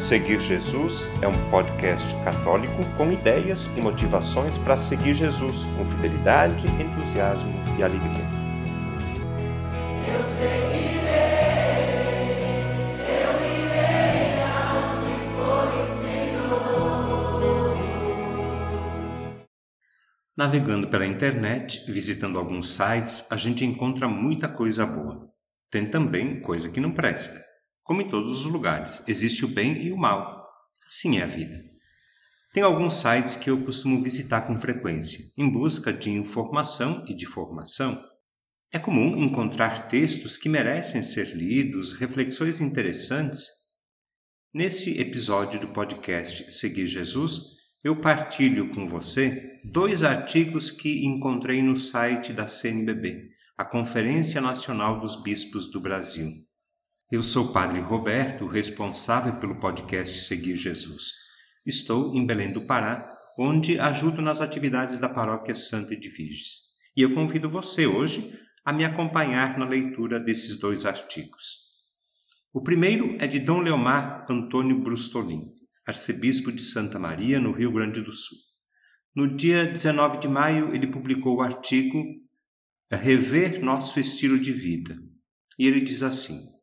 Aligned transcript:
Seguir 0.00 0.40
Jesus 0.40 1.06
é 1.20 1.28
um 1.28 1.50
podcast 1.50 2.14
católico 2.24 2.82
com 2.96 3.12
ideias 3.12 3.66
e 3.76 3.82
motivações 3.82 4.56
para 4.56 4.78
seguir 4.78 5.12
Jesus 5.12 5.66
com 5.76 5.84
fidelidade, 5.84 6.66
entusiasmo 6.82 7.52
e 7.78 7.82
alegria. 7.82 8.24
Eu 10.08 10.24
seguirei, 10.24 11.10
eu 13.10 13.32
irei 13.44 14.40
for 15.36 15.68
o 15.68 15.84
Senhor. 16.00 17.76
Navegando 20.34 20.88
pela 20.88 21.04
internet, 21.04 21.84
visitando 21.92 22.38
alguns 22.38 22.70
sites, 22.70 23.30
a 23.30 23.36
gente 23.36 23.66
encontra 23.66 24.08
muita 24.08 24.48
coisa 24.48 24.86
boa. 24.86 25.28
Tem 25.70 25.84
também 25.84 26.40
coisa 26.40 26.70
que 26.70 26.80
não 26.80 26.90
presta. 26.90 27.49
Como 27.82 28.02
em 28.02 28.08
todos 28.08 28.40
os 28.40 28.46
lugares, 28.46 29.02
existe 29.06 29.44
o 29.44 29.48
bem 29.48 29.82
e 29.82 29.92
o 29.92 29.96
mal. 29.96 30.46
Assim 30.86 31.18
é 31.18 31.22
a 31.22 31.26
vida. 31.26 31.70
Tem 32.52 32.64
alguns 32.64 32.94
sites 32.94 33.36
que 33.36 33.48
eu 33.48 33.62
costumo 33.64 34.02
visitar 34.02 34.42
com 34.42 34.58
frequência, 34.58 35.20
em 35.38 35.48
busca 35.48 35.92
de 35.92 36.10
informação 36.10 37.04
e 37.06 37.14
de 37.14 37.24
formação. 37.24 38.02
É 38.72 38.78
comum 38.78 39.16
encontrar 39.16 39.86
textos 39.86 40.36
que 40.36 40.48
merecem 40.48 41.02
ser 41.02 41.36
lidos, 41.36 41.92
reflexões 41.92 42.60
interessantes. 42.60 43.46
Nesse 44.52 45.00
episódio 45.00 45.60
do 45.60 45.68
podcast 45.68 46.52
Seguir 46.52 46.86
Jesus, 46.86 47.60
eu 47.84 48.00
partilho 48.00 48.70
com 48.74 48.86
você 48.88 49.60
dois 49.64 50.02
artigos 50.02 50.70
que 50.70 51.06
encontrei 51.06 51.62
no 51.62 51.76
site 51.76 52.32
da 52.32 52.48
CNBB, 52.48 53.28
a 53.56 53.64
Conferência 53.64 54.40
Nacional 54.40 55.00
dos 55.00 55.22
Bispos 55.22 55.70
do 55.70 55.80
Brasil. 55.80 56.49
Eu 57.10 57.24
sou 57.24 57.46
o 57.46 57.52
Padre 57.52 57.80
Roberto, 57.80 58.46
responsável 58.46 59.40
pelo 59.40 59.58
podcast 59.58 60.16
Seguir 60.16 60.56
Jesus. 60.56 61.14
Estou 61.66 62.14
em 62.14 62.24
Belém 62.24 62.52
do 62.52 62.68
Pará, 62.68 63.04
onde 63.36 63.80
ajudo 63.80 64.22
nas 64.22 64.40
atividades 64.40 64.96
da 65.00 65.08
Paróquia 65.08 65.52
Santa 65.56 65.92
Edviges. 65.92 66.76
E 66.96 67.02
eu 67.02 67.12
convido 67.12 67.50
você 67.50 67.84
hoje 67.84 68.38
a 68.64 68.72
me 68.72 68.84
acompanhar 68.84 69.58
na 69.58 69.66
leitura 69.66 70.20
desses 70.20 70.60
dois 70.60 70.86
artigos. 70.86 71.56
O 72.52 72.62
primeiro 72.62 73.16
é 73.18 73.26
de 73.26 73.40
Dom 73.40 73.58
Leomar 73.58 74.24
Antônio 74.30 74.80
Brustolin, 74.80 75.52
arcebispo 75.84 76.52
de 76.52 76.62
Santa 76.62 76.96
Maria, 76.96 77.40
no 77.40 77.50
Rio 77.50 77.72
Grande 77.72 78.00
do 78.00 78.14
Sul. 78.14 78.38
No 79.16 79.34
dia 79.34 79.66
19 79.66 80.20
de 80.20 80.28
maio, 80.28 80.72
ele 80.72 80.86
publicou 80.86 81.38
o 81.38 81.42
artigo 81.42 82.04
Rever 82.88 83.64
Nosso 83.64 83.98
Estilo 83.98 84.38
de 84.38 84.52
Vida. 84.52 84.96
E 85.58 85.66
ele 85.66 85.80
diz 85.80 86.04
assim: 86.04 86.59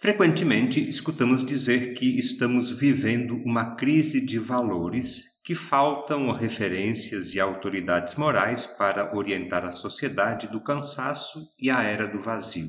Frequentemente 0.00 0.80
escutamos 0.86 1.44
dizer 1.44 1.94
que 1.94 2.18
estamos 2.18 2.70
vivendo 2.70 3.34
uma 3.44 3.74
crise 3.74 4.24
de 4.24 4.38
valores 4.38 5.42
que 5.44 5.56
faltam 5.56 6.30
referências 6.30 7.34
e 7.34 7.40
autoridades 7.40 8.14
morais 8.14 8.64
para 8.64 9.16
orientar 9.16 9.64
a 9.64 9.72
sociedade 9.72 10.46
do 10.46 10.60
cansaço 10.62 11.40
e 11.58 11.68
a 11.68 11.82
era 11.82 12.06
do 12.06 12.20
vazio. 12.20 12.68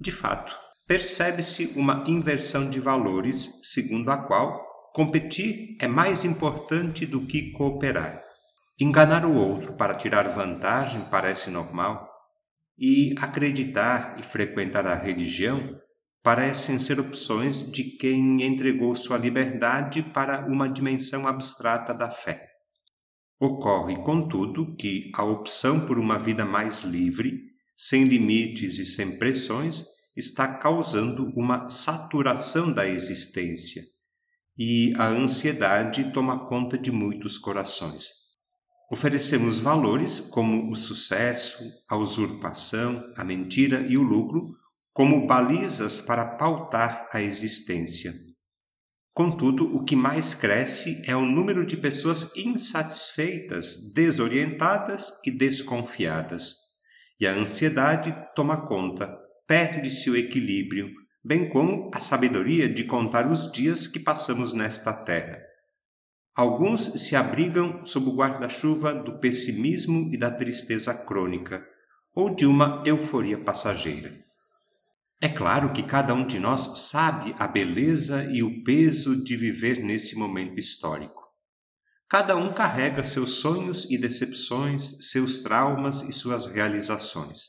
De 0.00 0.10
fato, 0.10 0.56
percebe-se 0.88 1.74
uma 1.76 2.02
inversão 2.06 2.70
de 2.70 2.80
valores 2.80 3.60
segundo 3.64 4.10
a 4.10 4.16
qual 4.16 4.64
competir 4.94 5.76
é 5.78 5.86
mais 5.86 6.24
importante 6.24 7.04
do 7.04 7.26
que 7.26 7.50
cooperar. 7.52 8.18
Enganar 8.80 9.26
o 9.26 9.34
outro 9.34 9.74
para 9.74 9.94
tirar 9.94 10.28
vantagem 10.30 11.02
parece 11.10 11.50
normal, 11.50 12.10
e 12.78 13.14
acreditar 13.18 14.16
e 14.18 14.22
frequentar 14.22 14.86
a 14.86 14.94
religião 14.94 15.60
parecem 16.26 16.76
ser 16.80 16.98
opções 16.98 17.70
de 17.70 17.84
quem 17.84 18.42
entregou 18.42 18.96
sua 18.96 19.16
liberdade 19.16 20.02
para 20.02 20.44
uma 20.48 20.68
dimensão 20.68 21.24
abstrata 21.24 21.94
da 21.94 22.10
fé. 22.10 22.48
Ocorre, 23.38 23.94
contudo, 24.02 24.74
que 24.74 25.08
a 25.14 25.22
opção 25.22 25.86
por 25.86 26.00
uma 26.00 26.18
vida 26.18 26.44
mais 26.44 26.80
livre, 26.80 27.40
sem 27.76 28.02
limites 28.02 28.80
e 28.80 28.84
sem 28.84 29.20
pressões, 29.20 29.84
está 30.16 30.52
causando 30.52 31.32
uma 31.36 31.70
saturação 31.70 32.72
da 32.72 32.88
existência 32.88 33.84
e 34.58 34.92
a 34.96 35.06
ansiedade 35.06 36.12
toma 36.12 36.48
conta 36.48 36.76
de 36.76 36.90
muitos 36.90 37.38
corações. 37.38 38.10
Oferecemos 38.90 39.60
valores 39.60 40.18
como 40.18 40.72
o 40.72 40.74
sucesso, 40.74 41.62
a 41.88 41.96
usurpação, 41.96 43.00
a 43.16 43.22
mentira 43.22 43.86
e 43.86 43.96
o 43.96 44.02
lucro 44.02 44.42
como 44.96 45.26
balizas 45.26 46.00
para 46.00 46.24
pautar 46.24 47.06
a 47.12 47.20
existência. 47.20 48.14
Contudo, 49.12 49.76
o 49.76 49.84
que 49.84 49.94
mais 49.94 50.32
cresce 50.32 51.02
é 51.06 51.14
o 51.14 51.20
número 51.20 51.66
de 51.66 51.76
pessoas 51.76 52.34
insatisfeitas, 52.34 53.92
desorientadas 53.92 55.20
e 55.22 55.30
desconfiadas. 55.30 56.54
E 57.20 57.26
a 57.26 57.34
ansiedade 57.34 58.16
toma 58.34 58.66
conta, 58.66 59.14
perde-se 59.46 60.08
o 60.08 60.16
equilíbrio, 60.16 60.90
bem 61.22 61.46
como 61.50 61.90
a 61.92 62.00
sabedoria 62.00 62.66
de 62.66 62.84
contar 62.84 63.30
os 63.30 63.52
dias 63.52 63.86
que 63.86 64.00
passamos 64.00 64.54
nesta 64.54 64.94
terra. 64.94 65.38
Alguns 66.34 67.02
se 67.02 67.14
abrigam 67.14 67.84
sob 67.84 68.08
o 68.08 68.16
guarda-chuva 68.16 68.94
do 68.94 69.18
pessimismo 69.18 70.08
e 70.10 70.16
da 70.16 70.30
tristeza 70.30 70.94
crônica, 70.94 71.62
ou 72.14 72.34
de 72.34 72.46
uma 72.46 72.82
euforia 72.86 73.36
passageira. 73.36 74.24
É 75.26 75.28
claro 75.28 75.72
que 75.72 75.82
cada 75.82 76.14
um 76.14 76.24
de 76.24 76.38
nós 76.38 76.88
sabe 76.88 77.34
a 77.36 77.48
beleza 77.48 78.30
e 78.32 78.44
o 78.44 78.62
peso 78.62 79.24
de 79.24 79.34
viver 79.34 79.82
nesse 79.82 80.14
momento 80.14 80.56
histórico. 80.56 81.20
Cada 82.08 82.36
um 82.36 82.54
carrega 82.54 83.02
seus 83.02 83.40
sonhos 83.40 83.90
e 83.90 83.98
decepções, 83.98 84.98
seus 85.10 85.40
traumas 85.40 86.02
e 86.02 86.12
suas 86.12 86.46
realizações. 86.46 87.40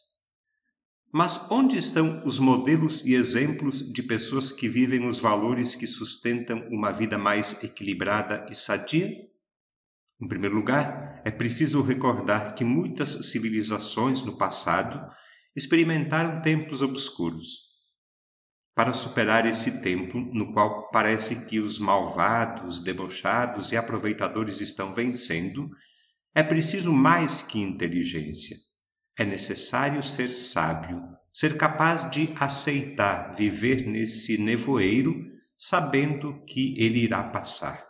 Mas 1.14 1.52
onde 1.52 1.78
estão 1.78 2.26
os 2.26 2.40
modelos 2.40 3.06
e 3.06 3.14
exemplos 3.14 3.94
de 3.94 4.02
pessoas 4.02 4.50
que 4.50 4.68
vivem 4.68 5.08
os 5.08 5.20
valores 5.20 5.76
que 5.76 5.86
sustentam 5.86 6.68
uma 6.72 6.92
vida 6.92 7.16
mais 7.16 7.64
equilibrada 7.64 8.44
e 8.50 8.56
sadia? 8.56 9.08
Em 10.20 10.28
primeiro 10.28 10.56
lugar, 10.56 11.22
é 11.24 11.30
preciso 11.30 11.84
recordar 11.84 12.56
que 12.56 12.64
muitas 12.64 13.30
civilizações 13.30 14.24
no 14.24 14.36
passado 14.36 15.00
experimentaram 15.56 16.42
tempos 16.42 16.82
obscuros. 16.82 17.67
Para 18.78 18.94
superar 18.94 19.48
esse 19.48 19.82
tempo 19.82 20.20
no 20.32 20.54
qual 20.54 20.92
parece 20.92 21.50
que 21.50 21.60
os 21.60 21.80
malvados, 21.80 22.80
debochados 22.80 23.72
e 23.72 23.76
aproveitadores 23.76 24.62
estão 24.62 24.94
vencendo, 24.94 25.68
é 26.36 26.44
preciso 26.44 26.94
mais 26.94 27.42
que 27.42 27.60
inteligência. 27.60 28.56
É 29.18 29.26
necessário 29.26 30.04
ser 30.04 30.32
sábio, 30.32 31.02
ser 31.34 31.58
capaz 31.58 32.08
de 32.12 32.30
aceitar 32.40 33.34
viver 33.36 33.88
nesse 33.88 34.38
nevoeiro, 34.38 35.26
sabendo 35.58 36.46
que 36.46 36.76
ele 36.78 37.00
irá 37.00 37.24
passar. 37.24 37.84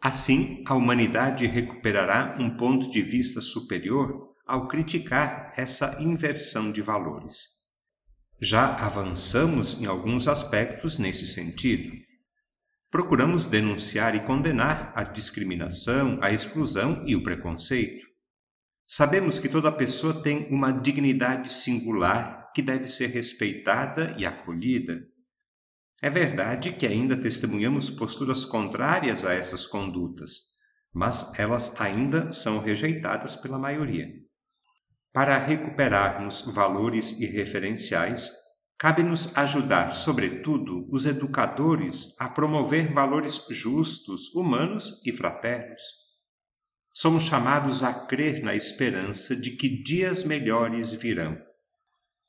Assim, 0.00 0.62
a 0.64 0.76
humanidade 0.76 1.44
recuperará 1.44 2.36
um 2.38 2.56
ponto 2.56 2.88
de 2.88 3.02
vista 3.02 3.40
superior 3.40 4.32
ao 4.46 4.68
criticar 4.68 5.52
essa 5.56 6.00
inversão 6.00 6.70
de 6.70 6.80
valores. 6.80 7.53
Já 8.44 8.74
avançamos 8.76 9.80
em 9.80 9.86
alguns 9.86 10.28
aspectos 10.28 10.98
nesse 10.98 11.26
sentido. 11.26 11.96
Procuramos 12.90 13.46
denunciar 13.46 14.14
e 14.14 14.20
condenar 14.20 14.92
a 14.94 15.02
discriminação, 15.02 16.18
a 16.20 16.30
exclusão 16.30 17.02
e 17.06 17.16
o 17.16 17.22
preconceito. 17.22 18.04
Sabemos 18.86 19.38
que 19.38 19.48
toda 19.48 19.72
pessoa 19.72 20.22
tem 20.22 20.46
uma 20.50 20.70
dignidade 20.70 21.50
singular 21.54 22.52
que 22.54 22.60
deve 22.60 22.86
ser 22.86 23.06
respeitada 23.06 24.14
e 24.18 24.26
acolhida. 24.26 25.00
É 26.02 26.10
verdade 26.10 26.74
que 26.74 26.86
ainda 26.86 27.16
testemunhamos 27.16 27.88
posturas 27.88 28.44
contrárias 28.44 29.24
a 29.24 29.32
essas 29.32 29.64
condutas, 29.64 30.32
mas 30.92 31.32
elas 31.38 31.80
ainda 31.80 32.30
são 32.30 32.58
rejeitadas 32.58 33.36
pela 33.36 33.58
maioria. 33.58 34.23
Para 35.14 35.38
recuperarmos 35.38 36.40
valores 36.40 37.20
e 37.20 37.26
referenciais, 37.26 38.32
cabe-nos 38.76 39.38
ajudar, 39.38 39.92
sobretudo, 39.92 40.88
os 40.90 41.06
educadores 41.06 42.20
a 42.20 42.28
promover 42.28 42.92
valores 42.92 43.46
justos, 43.48 44.34
humanos 44.34 45.00
e 45.06 45.12
fraternos. 45.12 45.80
Somos 46.92 47.22
chamados 47.22 47.84
a 47.84 47.94
crer 47.94 48.42
na 48.42 48.56
esperança 48.56 49.36
de 49.36 49.52
que 49.52 49.68
dias 49.84 50.24
melhores 50.24 50.92
virão. 50.92 51.38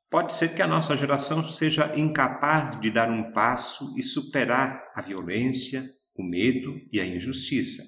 Pode 0.07 0.35
ser 0.35 0.49
que 0.53 0.61
a 0.61 0.67
nossa 0.67 0.95
geração 0.95 1.43
seja 1.51 1.91
incapaz 1.97 2.79
de 2.79 2.91
dar 2.91 3.09
um 3.09 3.31
passo 3.31 3.97
e 3.97 4.03
superar 4.03 4.91
a 4.93 5.01
violência, 5.01 5.83
o 6.15 6.23
medo 6.23 6.79
e 6.93 7.01
a 7.01 7.05
injustiça. 7.05 7.81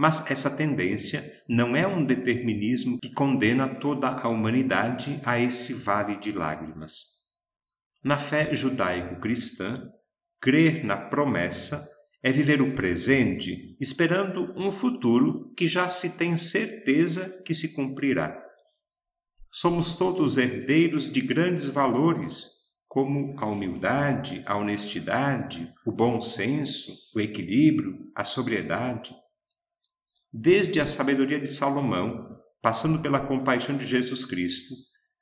Mas 0.00 0.30
essa 0.30 0.50
tendência 0.56 1.22
não 1.46 1.76
é 1.76 1.86
um 1.86 2.02
determinismo 2.02 2.96
que 3.02 3.12
condena 3.12 3.68
toda 3.68 4.08
a 4.08 4.28
humanidade 4.30 5.20
a 5.22 5.38
esse 5.38 5.74
vale 5.74 6.16
de 6.16 6.32
lágrimas. 6.32 7.04
Na 8.02 8.16
fé 8.16 8.54
judaico-cristã, 8.54 9.92
Crer 10.40 10.86
na 10.86 10.96
promessa 10.96 11.86
é 12.22 12.32
viver 12.32 12.62
o 12.62 12.74
presente 12.74 13.76
esperando 13.78 14.54
um 14.56 14.72
futuro 14.72 15.52
que 15.54 15.68
já 15.68 15.86
se 15.86 16.16
tem 16.16 16.34
certeza 16.34 17.42
que 17.44 17.52
se 17.52 17.74
cumprirá. 17.74 18.42
Somos 19.50 19.94
todos 19.94 20.38
herdeiros 20.38 21.12
de 21.12 21.20
grandes 21.20 21.68
valores, 21.68 22.52
como 22.88 23.38
a 23.38 23.44
humildade, 23.44 24.42
a 24.46 24.56
honestidade, 24.56 25.70
o 25.84 25.92
bom 25.92 26.22
senso, 26.22 26.90
o 27.14 27.20
equilíbrio, 27.20 28.10
a 28.16 28.24
sobriedade. 28.24 29.14
Desde 30.32 30.80
a 30.80 30.86
sabedoria 30.86 31.40
de 31.40 31.48
Salomão, 31.48 32.38
passando 32.62 33.00
pela 33.00 33.18
compaixão 33.18 33.76
de 33.76 33.84
Jesus 33.84 34.24
Cristo, 34.24 34.74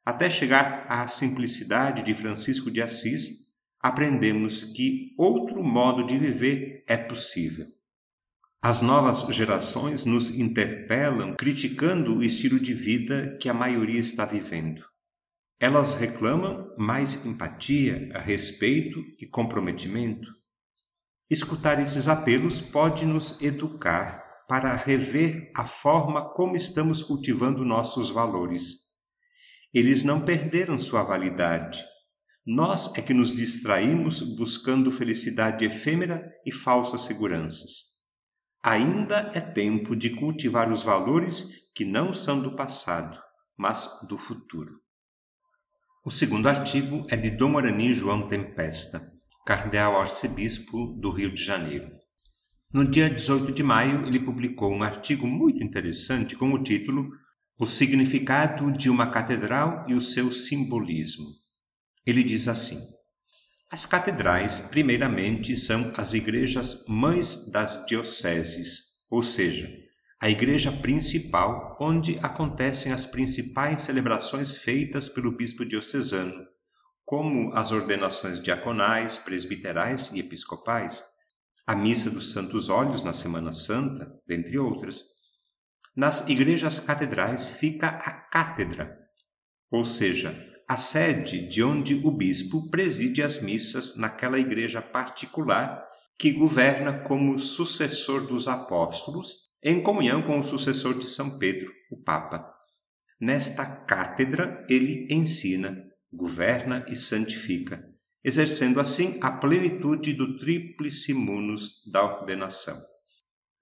até 0.05 0.28
chegar 0.28 0.87
à 0.88 1.06
simplicidade 1.06 2.02
de 2.02 2.12
Francisco 2.12 2.70
de 2.70 2.82
Assis, 2.82 3.56
aprendemos 3.81 4.64
que 4.64 5.14
outro 5.16 5.62
modo 5.62 6.06
de 6.06 6.19
viver 6.19 6.84
é 6.87 6.96
possível. 6.96 7.66
As 8.60 8.82
novas 8.82 9.20
gerações 9.34 10.05
nos 10.05 10.31
interpelam 10.31 11.37
criticando 11.37 12.19
o 12.19 12.22
estilo 12.22 12.58
de 12.58 12.75
vida 12.75 13.38
que 13.40 13.49
a 13.49 13.54
maioria 13.54 14.00
está 14.00 14.26
vivendo. 14.26 14.84
Elas 15.61 15.94
reclamam 15.94 16.75
mais 16.76 17.25
empatia, 17.25 18.11
respeito 18.14 19.02
e 19.19 19.26
comprometimento. 19.26 20.28
Escutar 21.31 21.81
esses 21.81 22.08
apelos 22.08 22.61
pode 22.61 23.06
nos 23.06 23.40
educar 23.40 24.27
para 24.48 24.74
rever 24.74 25.52
a 25.54 25.66
forma 25.66 26.32
como 26.32 26.56
estamos 26.56 27.02
cultivando 27.02 27.64
nossos 27.64 28.10
valores. 28.10 28.88
Eles 29.72 30.02
não 30.02 30.24
perderam 30.24 30.78
sua 30.78 31.02
validade, 31.02 31.84
nós 32.50 32.94
é 32.96 33.02
que 33.02 33.12
nos 33.12 33.36
distraímos 33.36 34.22
buscando 34.22 34.90
felicidade 34.90 35.66
efêmera 35.66 36.26
e 36.46 36.50
falsas 36.50 37.02
seguranças. 37.02 37.98
Ainda 38.62 39.30
é 39.34 39.40
tempo 39.40 39.94
de 39.94 40.16
cultivar 40.16 40.72
os 40.72 40.82
valores 40.82 41.70
que 41.74 41.84
não 41.84 42.10
são 42.10 42.40
do 42.40 42.56
passado, 42.56 43.20
mas 43.54 44.00
do 44.08 44.16
futuro. 44.16 44.80
O 46.02 46.10
segundo 46.10 46.48
artigo 46.48 47.04
é 47.10 47.18
de 47.18 47.28
Dom 47.28 47.58
Arani 47.58 47.92
João 47.92 48.26
Tempesta, 48.26 48.98
cardeal 49.44 50.00
arcebispo 50.00 50.98
do 50.98 51.10
Rio 51.10 51.34
de 51.34 51.44
Janeiro. 51.44 51.97
No 52.70 52.84
dia 52.84 53.08
18 53.08 53.50
de 53.50 53.62
maio, 53.62 54.06
ele 54.06 54.20
publicou 54.20 54.70
um 54.70 54.82
artigo 54.82 55.26
muito 55.26 55.64
interessante 55.64 56.36
com 56.36 56.52
o 56.52 56.62
título 56.62 57.08
O 57.58 57.64
significado 57.64 58.70
de 58.70 58.90
uma 58.90 59.10
catedral 59.10 59.86
e 59.88 59.94
o 59.94 60.00
seu 60.02 60.30
simbolismo. 60.30 61.24
Ele 62.06 62.22
diz 62.22 62.46
assim: 62.46 62.78
As 63.70 63.86
catedrais, 63.86 64.60
primeiramente, 64.60 65.56
são 65.56 65.94
as 65.96 66.12
igrejas 66.12 66.84
mães 66.86 67.50
das 67.50 67.86
dioceses, 67.86 69.06
ou 69.10 69.22
seja, 69.22 69.66
a 70.20 70.28
igreja 70.28 70.70
principal 70.70 71.74
onde 71.80 72.18
acontecem 72.20 72.92
as 72.92 73.06
principais 73.06 73.80
celebrações 73.80 74.56
feitas 74.56 75.08
pelo 75.08 75.32
bispo 75.32 75.64
diocesano, 75.64 76.46
como 77.02 77.50
as 77.54 77.72
ordenações 77.72 78.42
diaconais, 78.42 79.16
presbiterais 79.16 80.12
e 80.12 80.20
episcopais, 80.20 81.02
a 81.68 81.76
missa 81.76 82.10
dos 82.10 82.30
Santos 82.30 82.70
Olhos 82.70 83.02
na 83.02 83.12
Semana 83.12 83.52
Santa, 83.52 84.10
dentre 84.26 84.58
outras. 84.58 85.02
Nas 85.94 86.26
igrejas 86.26 86.78
catedrais 86.78 87.46
fica 87.46 87.88
a 87.88 88.10
cátedra, 88.10 88.98
ou 89.70 89.84
seja, 89.84 90.34
a 90.66 90.78
sede 90.78 91.46
de 91.46 91.62
onde 91.62 91.94
o 92.06 92.10
bispo 92.10 92.70
preside 92.70 93.22
as 93.22 93.42
missas 93.42 93.98
naquela 93.98 94.38
igreja 94.38 94.80
particular 94.80 95.84
que 96.18 96.32
governa 96.32 97.00
como 97.00 97.38
sucessor 97.38 98.26
dos 98.26 98.48
apóstolos, 98.48 99.50
em 99.62 99.82
comunhão 99.82 100.22
com 100.22 100.40
o 100.40 100.44
sucessor 100.44 100.98
de 100.98 101.06
São 101.06 101.38
Pedro, 101.38 101.70
o 101.90 102.02
Papa. 102.02 102.50
Nesta 103.20 103.66
cátedra, 103.84 104.64
ele 104.70 105.06
ensina, 105.10 105.76
governa 106.10 106.86
e 106.88 106.96
santifica, 106.96 107.84
exercendo 108.28 108.80
assim 108.80 109.19
a 109.22 109.30
plenitude 109.30 110.12
do 110.12 110.36
tríplice 110.36 111.12
munus 111.12 111.82
da 111.90 112.04
ordenação. 112.04 112.76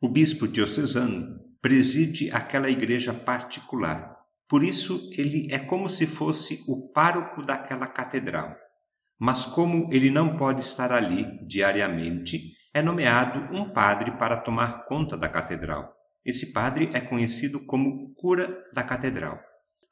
O 0.00 0.08
bispo 0.08 0.46
diocesano 0.46 1.38
preside 1.62 2.30
aquela 2.30 2.68
igreja 2.68 3.14
particular, 3.14 4.16
por 4.48 4.62
isso, 4.62 5.10
ele 5.18 5.48
é 5.50 5.58
como 5.58 5.88
se 5.88 6.06
fosse 6.06 6.62
o 6.68 6.92
pároco 6.92 7.42
daquela 7.42 7.86
catedral. 7.86 8.56
Mas, 9.18 9.44
como 9.44 9.88
ele 9.92 10.08
não 10.08 10.36
pode 10.36 10.60
estar 10.60 10.92
ali 10.92 11.26
diariamente, 11.46 12.52
é 12.72 12.80
nomeado 12.80 13.40
um 13.52 13.72
padre 13.72 14.12
para 14.12 14.36
tomar 14.36 14.84
conta 14.84 15.16
da 15.16 15.28
catedral. 15.28 15.92
Esse 16.24 16.52
padre 16.52 16.90
é 16.92 17.00
conhecido 17.00 17.64
como 17.66 18.14
cura 18.14 18.56
da 18.72 18.82
catedral, 18.82 19.40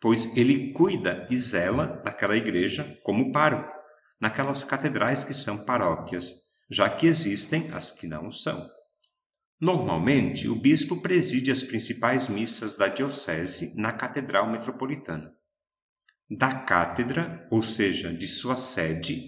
pois 0.00 0.37
ele 0.37 0.73
cuida 0.73 1.26
e 1.31 1.38
zela 1.38 2.03
daquela 2.05 2.37
igreja 2.37 2.99
como 3.03 3.32
pároco, 3.32 3.75
naquelas 4.25 4.65
catedrais 4.65 5.23
que 5.23 5.35
são 5.35 5.67
paróquias, 5.67 6.32
já 6.71 6.88
que 6.88 7.06
existem 7.06 7.71
as 7.73 7.91
que 7.91 8.06
não 8.06 8.32
são. 8.32 8.67
Normalmente, 9.61 10.49
o 10.49 10.55
bispo 10.55 11.03
preside 11.03 11.50
as 11.50 11.62
principais 11.62 12.31
missas 12.31 12.73
da 12.73 12.88
diocese 12.88 13.79
na 13.79 13.93
Catedral 13.93 14.50
Metropolitana. 14.50 15.31
Da 16.31 16.55
cátedra, 16.55 17.47
ou 17.50 17.61
seja, 17.61 18.15
de 18.15 18.26
sua 18.26 18.56
sede, 18.56 19.21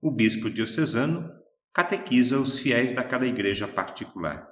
o 0.00 0.08
bispo 0.08 0.48
diocesano 0.48 1.28
catequiza 1.72 2.38
os 2.38 2.56
fiéis 2.56 2.92
daquela 2.92 3.26
igreja 3.26 3.66
particular. 3.66 4.48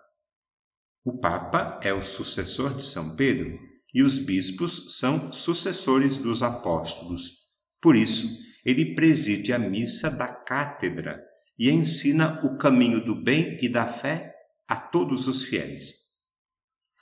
O 1.04 1.16
Papa 1.20 1.78
é 1.80 1.94
o 1.94 2.02
sucessor 2.02 2.74
de 2.74 2.84
São 2.84 3.14
Pedro 3.14 3.56
e 3.94 4.02
os 4.02 4.18
bispos 4.18 4.98
são 4.98 5.32
sucessores 5.32 6.18
dos 6.18 6.42
apóstolos. 6.42 7.52
Por 7.80 7.94
isso, 7.94 8.51
ele 8.64 8.94
preside 8.94 9.52
a 9.52 9.58
missa 9.58 10.10
da 10.10 10.28
cátedra 10.28 11.22
e 11.58 11.70
ensina 11.70 12.40
o 12.44 12.56
caminho 12.56 13.04
do 13.04 13.14
bem 13.14 13.56
e 13.60 13.68
da 13.68 13.86
fé 13.86 14.34
a 14.68 14.76
todos 14.76 15.26
os 15.26 15.44
fiéis. 15.44 16.02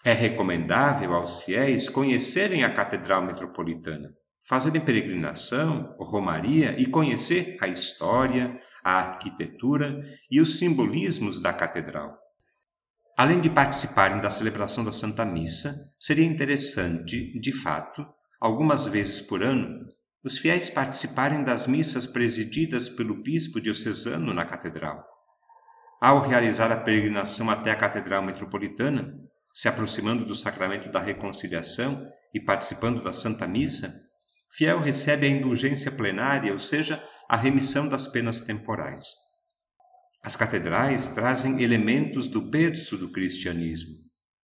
É 0.05 0.13
recomendável 0.13 1.13
aos 1.15 1.43
fiéis 1.43 1.89
conhecerem 1.89 2.65
a 2.65 2.73
Catedral 2.73 3.23
Metropolitana, 3.23 4.15
fazerem 4.41 4.81
peregrinação, 4.81 5.95
romaria 5.99 6.75
e 6.81 6.87
conhecer 6.87 7.59
a 7.61 7.69
história, 7.69 8.59
a 8.83 8.95
arquitetura 8.95 10.03
e 10.31 10.41
os 10.41 10.59
simbolismos 10.59 11.41
da 11.41 11.53
catedral. 11.53 12.19
Além 13.17 13.41
de 13.41 13.51
participarem 13.51 14.21
da 14.21 14.31
celebração 14.31 14.83
da 14.83 14.91
Santa 14.91 15.27
Missa, 15.27 15.75
seria 16.01 16.25
interessante, 16.25 17.39
de 17.39 17.53
fato, 17.53 18.07
algumas 18.41 18.87
vezes 18.87 19.21
por 19.21 19.43
ano, 19.43 19.87
os 20.25 20.39
fiéis 20.39 20.69
participarem 20.69 21.45
das 21.45 21.67
missas 21.67 22.07
presididas 22.07 22.89
pelo 22.89 23.15
bispo 23.23 23.61
diocesano 23.61 24.35
na 24.35 24.45
catedral 24.45 25.11
ao 26.01 26.27
realizar 26.27 26.73
a 26.73 26.79
peregrinação 26.79 27.51
até 27.51 27.71
a 27.71 27.77
Catedral 27.77 28.23
Metropolitana, 28.23 29.13
se 29.53 29.69
aproximando 29.69 30.25
do 30.25 30.35
sacramento 30.35 30.91
da 30.91 30.99
reconciliação 30.99 32.11
e 32.33 32.41
participando 32.41 33.03
da 33.03 33.13
Santa 33.13 33.47
Missa, 33.47 33.93
fiel 34.51 34.81
recebe 34.81 35.27
a 35.27 35.29
indulgência 35.29 35.93
plenária, 35.93 36.53
ou 36.53 36.59
seja, 36.59 37.03
a 37.29 37.37
remissão 37.37 37.87
das 37.87 38.07
penas 38.07 38.41
temporais. 38.41 39.03
As 40.23 40.37
catedrais 40.37 41.09
trazem 41.09 41.63
elementos 41.63 42.27
do 42.27 42.41
berço 42.41 42.97
do 42.97 43.11
cristianismo, 43.11 43.95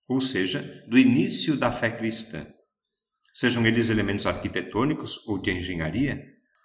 ou 0.07 0.21
seja, 0.21 0.61
do 0.89 0.99
início 0.99 1.57
da 1.57 1.73
fé 1.73 1.91
cristã. 1.91 2.47
Sejam 3.37 3.67
eles 3.67 3.91
elementos 3.91 4.25
arquitetônicos 4.25 5.29
ou 5.29 5.37
de 5.37 5.51
engenharia, 5.51 6.19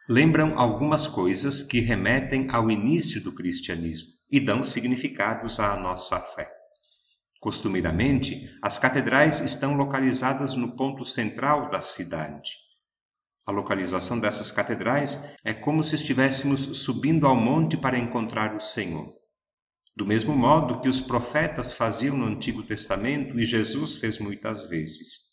lembram 0.08 0.58
algumas 0.58 1.06
coisas 1.06 1.62
que 1.62 1.82
remetem 1.82 2.48
ao 2.50 2.72
início 2.72 3.22
do 3.22 3.36
cristianismo 3.36 4.08
e 4.32 4.40
dão 4.40 4.64
significados 4.64 5.60
à 5.60 5.76
nossa 5.76 6.18
fé. 6.18 6.50
Costumeiramente, 7.42 8.50
as 8.64 8.78
catedrais 8.78 9.42
estão 9.42 9.76
localizadas 9.76 10.56
no 10.56 10.74
ponto 10.78 11.04
central 11.04 11.70
da 11.70 11.82
cidade. 11.82 12.52
A 13.46 13.52
localização 13.52 14.18
dessas 14.18 14.50
catedrais 14.50 15.36
é 15.44 15.54
como 15.54 15.84
se 15.84 15.96
estivéssemos 15.96 16.78
subindo 16.78 17.28
ao 17.28 17.36
monte 17.36 17.76
para 17.76 18.00
encontrar 18.00 18.56
o 18.56 18.62
Senhor. 18.62 19.12
Do 19.94 20.06
mesmo 20.06 20.34
modo 20.34 20.80
que 20.80 20.88
os 20.88 21.02
profetas 21.02 21.74
faziam 21.74 22.18
no 22.18 22.28
Antigo 22.28 22.64
Testamento 22.64 23.38
e 23.38 23.44
Jesus 23.44 23.96
fez 23.96 24.20
muitas 24.20 24.70
vezes. 24.70 25.31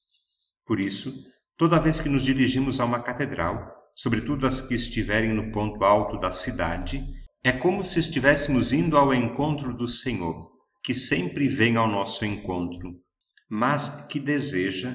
Por 0.68 0.78
isso, 0.78 1.24
toda 1.56 1.80
vez 1.80 1.98
que 1.98 2.10
nos 2.10 2.22
dirigimos 2.22 2.78
a 2.78 2.84
uma 2.84 3.02
catedral, 3.02 3.74
sobretudo 3.96 4.46
as 4.46 4.60
que 4.60 4.74
estiverem 4.74 5.32
no 5.32 5.50
ponto 5.50 5.82
alto 5.82 6.18
da 6.18 6.30
cidade, 6.30 7.02
é 7.42 7.50
como 7.50 7.82
se 7.82 7.98
estivéssemos 7.98 8.70
indo 8.70 8.98
ao 8.98 9.14
encontro 9.14 9.74
do 9.74 9.88
Senhor, 9.88 10.50
que 10.84 10.92
sempre 10.92 11.48
vem 11.48 11.76
ao 11.76 11.88
nosso 11.88 12.26
encontro, 12.26 13.00
mas 13.48 14.06
que 14.08 14.20
deseja 14.20 14.94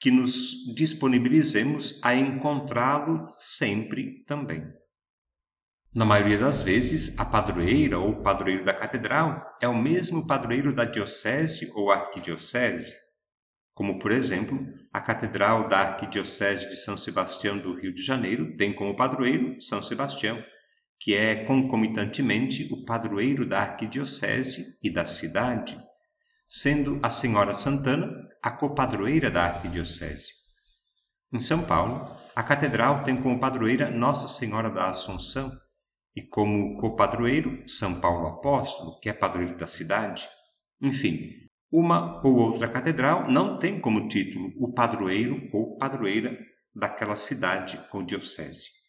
que 0.00 0.10
nos 0.10 0.74
disponibilizemos 0.74 2.00
a 2.02 2.14
encontrá-lo 2.14 3.26
sempre 3.38 4.24
também. 4.24 4.64
Na 5.94 6.06
maioria 6.06 6.38
das 6.38 6.62
vezes, 6.62 7.18
a 7.18 7.26
padroeira 7.26 7.98
ou 7.98 8.22
padroeiro 8.22 8.64
da 8.64 8.72
catedral 8.72 9.44
é 9.60 9.68
o 9.68 9.76
mesmo 9.76 10.26
padroeiro 10.26 10.74
da 10.74 10.86
diocese 10.86 11.70
ou 11.74 11.90
arquidiocese, 11.90 13.09
como 13.80 13.98
por 13.98 14.12
exemplo, 14.12 14.58
a 14.92 15.00
Catedral 15.00 15.66
da 15.66 15.78
Arquidiocese 15.78 16.68
de 16.68 16.76
São 16.76 16.98
Sebastião 16.98 17.56
do 17.56 17.74
Rio 17.74 17.94
de 17.94 18.02
Janeiro 18.02 18.54
tem 18.54 18.74
como 18.74 18.94
padroeiro 18.94 19.58
São 19.58 19.82
Sebastião, 19.82 20.44
que 20.98 21.16
é 21.16 21.46
concomitantemente 21.46 22.68
o 22.70 22.84
padroeiro 22.84 23.48
da 23.48 23.60
Arquidiocese 23.60 24.78
e 24.82 24.92
da 24.92 25.06
cidade, 25.06 25.82
sendo 26.46 27.00
a 27.02 27.08
Senhora 27.08 27.54
Santana 27.54 28.06
a 28.42 28.50
copadroeira 28.50 29.30
da 29.30 29.44
Arquidiocese. 29.44 30.30
Em 31.32 31.38
São 31.38 31.64
Paulo, 31.64 32.14
a 32.36 32.42
catedral 32.42 33.02
tem 33.02 33.16
como 33.16 33.40
padroeira 33.40 33.90
Nossa 33.90 34.28
Senhora 34.28 34.68
da 34.68 34.90
Assunção 34.90 35.50
e 36.14 36.20
como 36.20 36.76
copadroeiro 36.76 37.66
São 37.66 37.98
Paulo 37.98 38.26
Apóstolo, 38.26 39.00
que 39.00 39.08
é 39.08 39.14
padroeiro 39.14 39.56
da 39.56 39.66
cidade. 39.66 40.28
Enfim, 40.82 41.30
uma 41.70 42.20
ou 42.26 42.34
outra 42.36 42.68
catedral 42.68 43.30
não 43.30 43.58
tem 43.58 43.80
como 43.80 44.08
título 44.08 44.52
o 44.56 44.72
padroeiro 44.72 45.48
ou 45.52 45.76
padroeira 45.76 46.36
daquela 46.74 47.16
cidade 47.16 47.80
ou 47.92 48.02
diocese. 48.02 48.80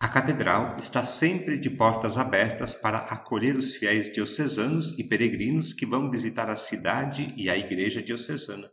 A 0.00 0.06
catedral 0.06 0.74
está 0.78 1.04
sempre 1.04 1.58
de 1.58 1.70
portas 1.70 2.18
abertas 2.18 2.74
para 2.74 2.98
acolher 2.98 3.56
os 3.56 3.74
fiéis 3.74 4.12
diocesanos 4.12 4.96
e 4.98 5.08
peregrinos 5.08 5.72
que 5.72 5.84
vão 5.84 6.08
visitar 6.08 6.48
a 6.48 6.54
cidade 6.54 7.34
e 7.36 7.50
a 7.50 7.56
igreja 7.56 8.00
diocesana. 8.00 8.68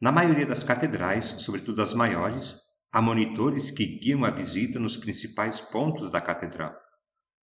Na 0.00 0.12
maioria 0.12 0.46
das 0.46 0.62
catedrais, 0.62 1.24
sobretudo 1.24 1.82
as 1.82 1.94
maiores, 1.94 2.60
há 2.92 3.00
monitores 3.02 3.70
que 3.70 3.98
guiam 3.98 4.24
a 4.24 4.30
visita 4.30 4.78
nos 4.78 4.96
principais 4.96 5.60
pontos 5.60 6.10
da 6.10 6.20
catedral. 6.20 6.85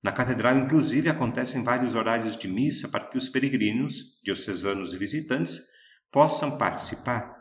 Na 0.03 0.11
catedral, 0.11 0.57
inclusive, 0.57 1.09
acontecem 1.09 1.63
vários 1.63 1.95
horários 1.95 2.35
de 2.35 2.47
missa 2.49 2.89
para 2.89 3.05
que 3.05 3.17
os 3.17 3.29
peregrinos, 3.29 4.19
diocesanos 4.21 4.93
e 4.93 4.97
visitantes 4.97 5.59
possam 6.11 6.57
participar. 6.57 7.33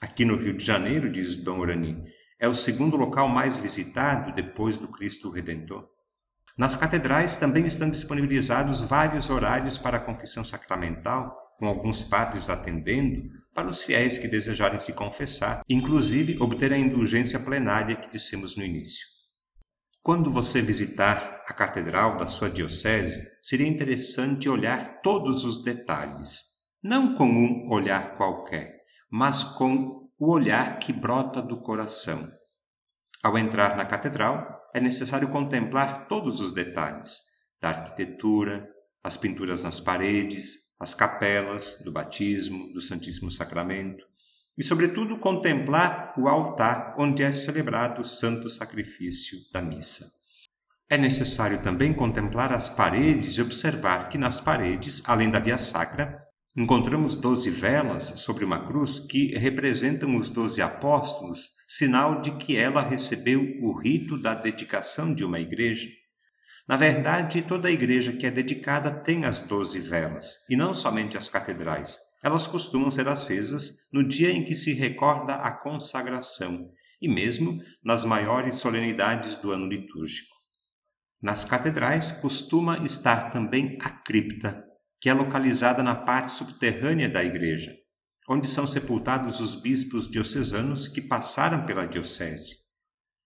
Aqui 0.00 0.24
no 0.24 0.36
Rio 0.36 0.56
de 0.56 0.64
Janeiro, 0.64 1.12
diz 1.12 1.36
Dom 1.36 1.58
Orani, 1.58 2.02
é 2.40 2.48
o 2.48 2.54
segundo 2.54 2.96
local 2.96 3.28
mais 3.28 3.60
visitado 3.60 4.34
depois 4.34 4.78
do 4.78 4.88
Cristo 4.88 5.30
Redentor. 5.30 5.86
Nas 6.56 6.74
catedrais 6.74 7.36
também 7.36 7.66
estão 7.66 7.90
disponibilizados 7.90 8.82
vários 8.82 9.28
horários 9.28 9.76
para 9.76 9.98
a 9.98 10.00
confissão 10.00 10.42
sacramental, 10.42 11.36
com 11.58 11.66
alguns 11.66 12.00
padres 12.00 12.48
atendendo, 12.48 13.28
para 13.54 13.68
os 13.68 13.82
fiéis 13.82 14.16
que 14.16 14.28
desejarem 14.28 14.78
se 14.78 14.94
confessar, 14.94 15.62
inclusive 15.68 16.40
obter 16.40 16.72
a 16.72 16.78
indulgência 16.78 17.38
plenária 17.38 17.96
que 17.96 18.08
dissemos 18.08 18.56
no 18.56 18.64
início. 18.64 19.06
Quando 20.02 20.32
você 20.32 20.62
visitar 20.62 21.39
a 21.50 21.52
catedral 21.52 22.16
da 22.16 22.28
sua 22.28 22.48
diocese, 22.48 23.28
seria 23.42 23.66
interessante 23.66 24.48
olhar 24.48 25.00
todos 25.02 25.44
os 25.44 25.64
detalhes, 25.64 26.42
não 26.80 27.12
com 27.12 27.26
um 27.26 27.68
olhar 27.72 28.16
qualquer, 28.16 28.72
mas 29.10 29.42
com 29.42 30.08
o 30.16 30.32
olhar 30.32 30.78
que 30.78 30.92
brota 30.92 31.42
do 31.42 31.60
coração. 31.60 32.24
Ao 33.20 33.36
entrar 33.36 33.76
na 33.76 33.84
catedral, 33.84 34.46
é 34.72 34.80
necessário 34.80 35.28
contemplar 35.28 36.06
todos 36.06 36.40
os 36.40 36.52
detalhes 36.52 37.18
da 37.60 37.70
arquitetura, 37.70 38.64
as 39.02 39.16
pinturas 39.16 39.64
nas 39.64 39.80
paredes, 39.80 40.76
as 40.78 40.94
capelas 40.94 41.82
do 41.84 41.90
batismo, 41.90 42.72
do 42.72 42.80
Santíssimo 42.80 43.28
Sacramento, 43.28 44.04
e, 44.56 44.62
sobretudo, 44.62 45.18
contemplar 45.18 46.14
o 46.16 46.28
altar 46.28 46.94
onde 46.96 47.24
é 47.24 47.32
celebrado 47.32 48.02
o 48.02 48.04
santo 48.04 48.48
sacrifício 48.48 49.36
da 49.52 49.60
missa. 49.60 50.19
É 50.92 50.98
necessário 50.98 51.62
também 51.62 51.92
contemplar 51.92 52.52
as 52.52 52.68
paredes 52.68 53.38
e 53.38 53.42
observar 53.42 54.08
que 54.08 54.18
nas 54.18 54.40
paredes, 54.40 55.00
além 55.06 55.30
da 55.30 55.38
via 55.38 55.56
sacra, 55.56 56.20
encontramos 56.56 57.14
doze 57.14 57.48
velas 57.48 58.06
sobre 58.16 58.44
uma 58.44 58.66
cruz 58.66 58.98
que 58.98 59.38
representam 59.38 60.16
os 60.16 60.30
doze 60.30 60.60
apóstolos, 60.60 61.50
sinal 61.68 62.20
de 62.20 62.32
que 62.32 62.56
ela 62.56 62.82
recebeu 62.82 63.40
o 63.62 63.78
rito 63.78 64.20
da 64.20 64.34
dedicação 64.34 65.14
de 65.14 65.24
uma 65.24 65.38
igreja. 65.38 65.88
Na 66.66 66.76
verdade, 66.76 67.42
toda 67.42 67.70
igreja 67.70 68.12
que 68.12 68.26
é 68.26 68.30
dedicada 68.30 68.90
tem 68.90 69.24
as 69.24 69.42
doze 69.42 69.78
velas, 69.78 70.44
e 70.50 70.56
não 70.56 70.74
somente 70.74 71.16
as 71.16 71.28
catedrais, 71.28 71.98
elas 72.20 72.48
costumam 72.48 72.90
ser 72.90 73.06
acesas 73.06 73.88
no 73.92 74.02
dia 74.02 74.32
em 74.32 74.44
que 74.44 74.56
se 74.56 74.72
recorda 74.72 75.36
a 75.36 75.52
consagração 75.52 76.68
e 77.00 77.08
mesmo 77.08 77.62
nas 77.84 78.04
maiores 78.04 78.56
solenidades 78.56 79.36
do 79.36 79.52
ano 79.52 79.68
litúrgico. 79.68 80.39
Nas 81.22 81.44
catedrais 81.44 82.10
costuma 82.12 82.78
estar 82.78 83.30
também 83.30 83.76
a 83.82 83.90
cripta, 83.90 84.64
que 84.98 85.10
é 85.10 85.12
localizada 85.12 85.82
na 85.82 85.94
parte 85.94 86.32
subterrânea 86.32 87.10
da 87.10 87.22
igreja, 87.22 87.74
onde 88.28 88.48
são 88.48 88.66
sepultados 88.66 89.38
os 89.38 89.60
bispos 89.60 90.08
diocesanos 90.08 90.88
que 90.88 91.02
passaram 91.02 91.66
pela 91.66 91.86
diocese. 91.86 92.56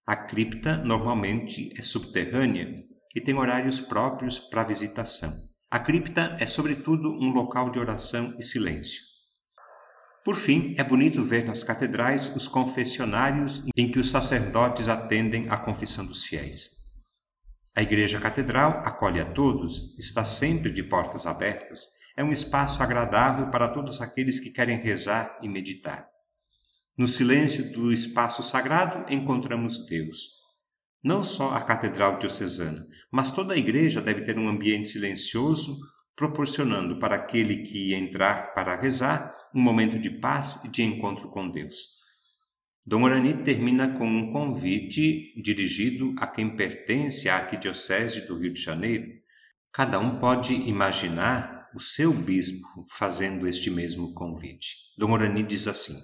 A 0.04 0.16
cripta 0.16 0.76
normalmente 0.78 1.72
é 1.78 1.82
subterrânea 1.82 2.66
e 3.14 3.20
tem 3.20 3.34
horários 3.34 3.78
próprios 3.78 4.38
para 4.38 4.64
visitação. 4.64 5.32
A 5.70 5.78
cripta 5.78 6.36
é, 6.40 6.46
sobretudo, 6.46 7.08
um 7.08 7.30
local 7.30 7.70
de 7.70 7.78
oração 7.78 8.34
e 8.38 8.42
silêncio. 8.42 9.00
Por 10.24 10.36
fim, 10.36 10.74
é 10.78 10.82
bonito 10.82 11.22
ver 11.22 11.44
nas 11.44 11.62
catedrais 11.62 12.34
os 12.34 12.48
confessionários 12.48 13.66
em 13.76 13.90
que 13.90 13.98
os 13.98 14.10
sacerdotes 14.10 14.88
atendem 14.88 15.48
à 15.48 15.56
confissão 15.56 16.04
dos 16.04 16.24
fiéis. 16.24 16.83
A 17.76 17.82
Igreja 17.82 18.20
Catedral 18.20 18.82
acolhe 18.84 19.18
a 19.18 19.24
todos, 19.24 19.98
está 19.98 20.24
sempre 20.24 20.70
de 20.70 20.80
portas 20.80 21.26
abertas, 21.26 21.94
é 22.16 22.22
um 22.22 22.30
espaço 22.30 22.80
agradável 22.80 23.50
para 23.50 23.66
todos 23.66 24.00
aqueles 24.00 24.38
que 24.38 24.52
querem 24.52 24.78
rezar 24.78 25.36
e 25.42 25.48
meditar. 25.48 26.06
No 26.96 27.08
silêncio 27.08 27.72
do 27.72 27.92
espaço 27.92 28.44
sagrado 28.44 29.12
encontramos 29.12 29.84
Deus, 29.86 30.36
não 31.02 31.24
só 31.24 31.52
a 31.52 31.60
Catedral 31.60 32.16
Diocesana, 32.20 32.86
mas 33.10 33.32
toda 33.32 33.54
a 33.54 33.58
igreja 33.58 34.00
deve 34.00 34.22
ter 34.22 34.38
um 34.38 34.48
ambiente 34.48 34.90
silencioso, 34.90 35.76
proporcionando 36.14 37.00
para 37.00 37.16
aquele 37.16 37.62
que 37.62 37.92
entrar 37.92 38.54
para 38.54 38.80
rezar 38.80 39.34
um 39.52 39.60
momento 39.60 39.98
de 39.98 40.10
paz 40.10 40.62
e 40.64 40.68
de 40.68 40.84
encontro 40.84 41.28
com 41.28 41.50
Deus. 41.50 42.03
Dom 42.86 43.04
Orani 43.04 43.42
termina 43.42 43.96
com 43.96 44.06
um 44.06 44.30
convite 44.30 45.32
dirigido 45.42 46.14
a 46.18 46.26
quem 46.26 46.54
pertence 46.54 47.30
à 47.30 47.36
Arquidiocese 47.36 48.26
do 48.26 48.38
Rio 48.38 48.52
de 48.52 48.60
Janeiro. 48.60 49.06
Cada 49.72 49.98
um 49.98 50.18
pode 50.18 50.52
imaginar 50.52 51.70
o 51.74 51.80
seu 51.80 52.12
bispo 52.12 52.84
fazendo 52.90 53.48
este 53.48 53.70
mesmo 53.70 54.12
convite. 54.12 54.76
Dom 54.98 55.12
Orani 55.12 55.42
diz 55.42 55.66
assim: 55.66 55.94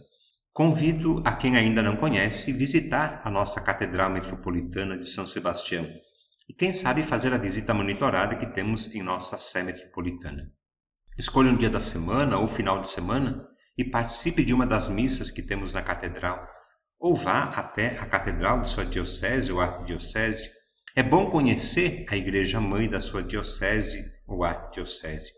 Convido 0.54 1.22
a 1.22 1.34
quem 1.34 1.54
ainda 1.54 1.82
não 1.82 1.96
conhece 1.96 2.50
visitar 2.50 3.20
a 3.25 3.30
nossa 3.30 3.60
Catedral 3.60 4.08
Metropolitana 4.08 4.96
de 4.96 5.06
São 5.06 5.28
Sebastião 5.28 5.87
e 6.49 6.54
quem 6.54 6.72
sabe 6.72 7.02
fazer 7.02 7.32
a 7.34 7.38
visita 7.38 7.75
monitorada 7.75 8.37
que 8.37 8.46
temos 8.46 8.94
em 8.94 9.02
nossa 9.02 9.37
Sé 9.37 9.62
Metropolitana. 9.62 10.50
Escolha 11.18 11.50
um 11.50 11.56
dia 11.56 11.68
da 11.68 11.78
semana 11.78 12.38
ou 12.38 12.49
final 12.49 12.80
de 12.80 12.88
semana 12.88 13.46
e 13.76 13.84
participe 13.84 14.42
de 14.42 14.54
uma 14.54 14.66
das 14.66 14.88
missas 14.88 15.30
que 15.30 15.42
temos 15.42 15.75
na 15.75 15.82
catedral, 15.82 16.44
ou 17.00 17.16
vá 17.16 17.45
até 17.45 17.99
a 17.99 18.04
catedral 18.04 18.61
de 18.61 18.69
sua 18.69 18.85
diocese 18.85 19.50
ou 19.50 19.61
arquidiocese. 19.61 20.50
É 20.95 21.02
bom 21.02 21.30
conhecer 21.30 22.04
a 22.11 22.16
igreja 22.16 22.61
mãe 22.61 22.88
da 22.88 23.00
sua 23.00 23.23
diocese 23.23 24.04
ou 24.26 24.45
arquidiocese, 24.45 25.33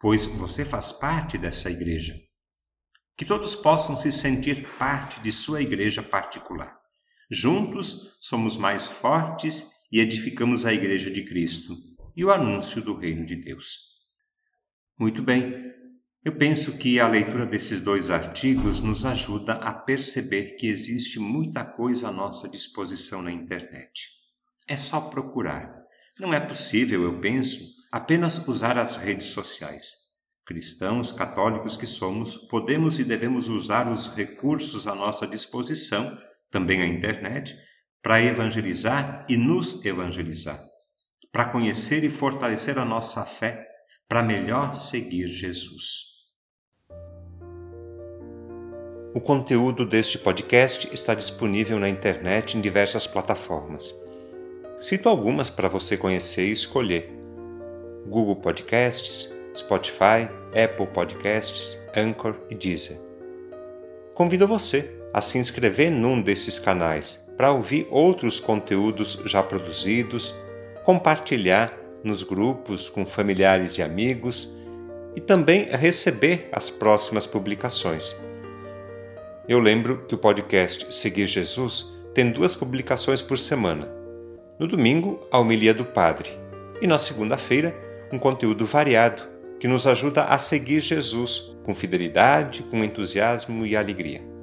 pois 0.00 0.26
você 0.26 0.64
faz 0.64 0.90
parte 0.90 1.38
dessa 1.38 1.70
igreja. 1.70 2.14
Que 3.16 3.24
todos 3.24 3.54
possam 3.54 3.96
se 3.96 4.10
sentir 4.10 4.66
parte 4.76 5.20
de 5.20 5.30
sua 5.30 5.62
igreja 5.62 6.02
particular. 6.02 6.76
Juntos 7.30 8.18
somos 8.20 8.56
mais 8.56 8.88
fortes 8.88 9.70
e 9.92 10.00
edificamos 10.00 10.66
a 10.66 10.72
igreja 10.72 11.10
de 11.10 11.24
Cristo 11.24 11.74
e 12.16 12.24
o 12.24 12.32
anúncio 12.32 12.82
do 12.82 12.98
reino 12.98 13.24
de 13.24 13.36
Deus. 13.36 13.94
Muito 14.98 15.22
bem, 15.22 15.73
eu 16.24 16.38
penso 16.38 16.78
que 16.78 16.98
a 16.98 17.06
leitura 17.06 17.44
desses 17.44 17.82
dois 17.82 18.10
artigos 18.10 18.80
nos 18.80 19.04
ajuda 19.04 19.54
a 19.56 19.74
perceber 19.74 20.56
que 20.56 20.66
existe 20.66 21.18
muita 21.18 21.62
coisa 21.62 22.08
à 22.08 22.12
nossa 22.12 22.48
disposição 22.48 23.20
na 23.20 23.30
internet. 23.30 24.08
É 24.66 24.74
só 24.74 25.02
procurar. 25.02 25.84
Não 26.18 26.32
é 26.32 26.40
possível, 26.40 27.02
eu 27.02 27.20
penso, 27.20 27.62
apenas 27.92 28.38
usar 28.48 28.78
as 28.78 28.96
redes 28.96 29.26
sociais. 29.26 29.92
Cristãos 30.46 31.12
católicos 31.12 31.76
que 31.76 31.86
somos, 31.86 32.36
podemos 32.36 32.98
e 32.98 33.04
devemos 33.04 33.48
usar 33.48 33.92
os 33.92 34.06
recursos 34.14 34.86
à 34.86 34.94
nossa 34.94 35.26
disposição, 35.26 36.18
também 36.50 36.80
a 36.80 36.86
internet, 36.86 37.54
para 38.02 38.22
evangelizar 38.22 39.26
e 39.28 39.36
nos 39.36 39.84
evangelizar, 39.84 40.58
para 41.30 41.50
conhecer 41.50 42.02
e 42.02 42.08
fortalecer 42.08 42.78
a 42.78 42.84
nossa 42.84 43.26
fé, 43.26 43.66
para 44.08 44.22
melhor 44.22 44.74
seguir 44.76 45.26
Jesus. 45.26 46.13
O 49.14 49.20
conteúdo 49.20 49.86
deste 49.86 50.18
podcast 50.18 50.90
está 50.92 51.14
disponível 51.14 51.78
na 51.78 51.88
internet 51.88 52.58
em 52.58 52.60
diversas 52.60 53.06
plataformas. 53.06 53.94
Cito 54.80 55.08
algumas 55.08 55.48
para 55.48 55.68
você 55.68 55.96
conhecer 55.96 56.48
e 56.48 56.50
escolher: 56.50 57.16
Google 58.08 58.34
Podcasts, 58.34 59.32
Spotify, 59.56 60.28
Apple 60.48 60.88
Podcasts, 60.88 61.86
Anchor 61.96 62.34
e 62.50 62.56
Deezer. 62.56 62.98
Convido 64.14 64.48
você 64.48 64.90
a 65.12 65.22
se 65.22 65.38
inscrever 65.38 65.92
num 65.92 66.20
desses 66.20 66.58
canais 66.58 67.30
para 67.36 67.52
ouvir 67.52 67.86
outros 67.92 68.40
conteúdos 68.40 69.16
já 69.24 69.44
produzidos, 69.44 70.34
compartilhar 70.82 71.72
nos 72.02 72.24
grupos 72.24 72.88
com 72.88 73.06
familiares 73.06 73.78
e 73.78 73.82
amigos 73.82 74.56
e 75.14 75.20
também 75.20 75.66
receber 75.66 76.48
as 76.50 76.68
próximas 76.68 77.28
publicações. 77.28 78.33
Eu 79.46 79.60
lembro 79.60 80.06
que 80.06 80.14
o 80.14 80.18
podcast 80.18 80.86
Seguir 80.88 81.26
Jesus 81.26 81.92
tem 82.14 82.30
duas 82.30 82.54
publicações 82.54 83.20
por 83.20 83.36
semana. 83.36 83.86
No 84.58 84.66
domingo, 84.66 85.20
a 85.30 85.38
homilia 85.38 85.74
do 85.74 85.84
Padre, 85.84 86.30
e 86.80 86.86
na 86.86 86.98
segunda-feira, 86.98 87.76
um 88.10 88.18
conteúdo 88.18 88.64
variado 88.64 89.22
que 89.60 89.68
nos 89.68 89.86
ajuda 89.86 90.24
a 90.24 90.38
seguir 90.38 90.80
Jesus 90.80 91.54
com 91.62 91.74
fidelidade, 91.74 92.62
com 92.62 92.82
entusiasmo 92.82 93.66
e 93.66 93.76
alegria. 93.76 94.33